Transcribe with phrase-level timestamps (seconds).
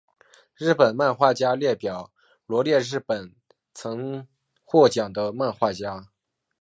[0.55, 2.11] 日本漫画家列表
[2.47, 3.35] 罗列日本
[3.71, 4.27] 曾
[4.63, 6.07] 获奖的漫画家。